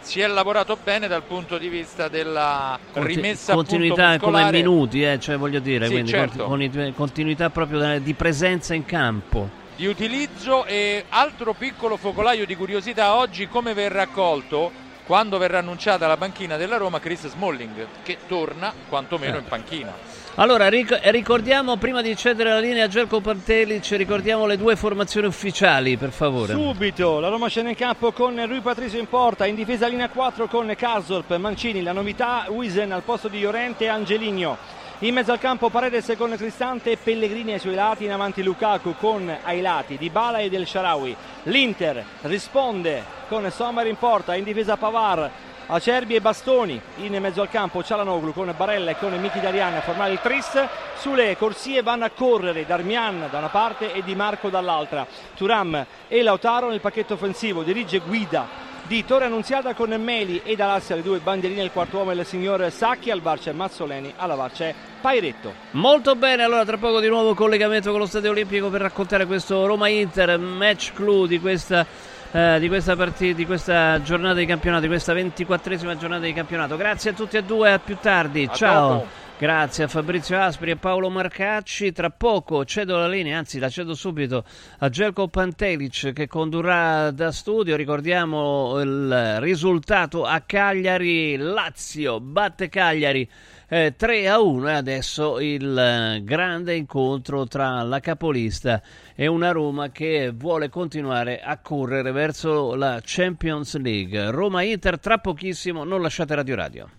[0.00, 5.18] Si è lavorato bene dal punto di vista della Conti- rimessa continuità come minuti, eh,
[5.20, 6.44] cioè voglio dire, Sì, quindi certo.
[6.44, 9.59] conti- con- continuità proprio di presenza in campo.
[9.80, 14.70] Di utilizzo e altro piccolo focolaio di curiosità oggi come verrà accolto
[15.06, 19.90] quando verrà annunciata la panchina della Roma Chris Smalling che torna quantomeno in panchina
[20.34, 25.26] Allora, ric- ricordiamo prima di cedere la linea a Gelco Pantelic, ricordiamo le due formazioni
[25.26, 26.52] ufficiali, per favore.
[26.52, 30.46] Subito la Roma scende in campo con Rui Patricio in porta, in difesa linea 4
[30.46, 34.79] con Kasorp, Mancini, la novità Wisen al posto di Llorente e Angeligno.
[35.02, 39.34] In mezzo al campo Paredes con Cristante, Pellegrini ai suoi lati, in avanti Lukaku con
[39.44, 41.16] ai lati Dybala e Del Sharawi.
[41.44, 45.30] L'Inter risponde con Sommer in porta, in difesa Pavar,
[45.68, 46.78] Acerbi e Bastoni.
[46.96, 50.68] In mezzo al campo Cialanoglu con Barella e con Mkhitaryan a formare il tris.
[50.98, 55.06] Sulle corsie vanno a correre Darmian da una parte e Di Marco dall'altra.
[55.34, 60.96] Turam e Lautaro nel pacchetto offensivo dirige guida di Torre Annunziata con Meli e Dalassia
[60.96, 64.34] le due bandierine il quarto uomo è il signor Sacchi al bar c'è Mazzoleni alla
[64.34, 68.68] VAR c'è Pairetto Molto bene, allora tra poco di nuovo collegamento con lo Stadio Olimpico
[68.68, 71.86] per raccontare questo Roma-Inter, match clou di questa,
[72.32, 76.76] eh, di questa partita, di questa giornata di campionato, di questa ventiquattresima giornata di campionato.
[76.76, 78.88] Grazie a tutti e due, a più tardi, A ciao.
[78.88, 79.06] dopo.
[79.40, 81.92] Grazie a Fabrizio Aspri e Paolo Marcacci.
[81.92, 84.44] Tra poco cedo la linea, anzi la cedo subito
[84.80, 87.74] a Gelko Pantelic che condurrà da studio.
[87.74, 91.38] Ricordiamo il risultato a Cagliari.
[91.38, 93.26] Lazio batte Cagliari
[93.68, 98.82] eh, 3 a 1 e adesso il eh, grande incontro tra la capolista
[99.14, 104.30] e una Roma che vuole continuare a correre verso la Champions League.
[104.30, 106.90] Roma-Inter tra pochissimo, non lasciate Radio Radio.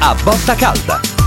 [0.00, 1.17] A botta calda.